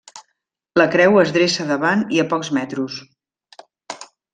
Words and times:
La 0.81 0.87
creu 0.95 1.19
es 1.25 1.35
dreça 1.37 1.67
davant 1.73 2.03
i 2.19 2.25
a 2.25 2.29
pocs 2.35 2.53
metros. 2.61 3.01